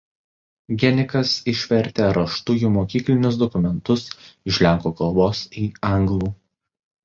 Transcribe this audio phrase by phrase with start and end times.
[0.83, 4.09] Genikas išvertė raštu jų mokyklinius dokumentus
[4.53, 6.35] iš lenkų kalbos į anglų.